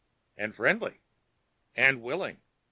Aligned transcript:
And 0.35 0.55
friendly. 0.55 0.99
And 1.75 2.01
willing. 2.01 2.41